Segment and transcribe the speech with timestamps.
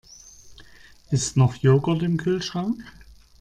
[1.11, 2.83] Ist noch Joghurt im Kühlschrank?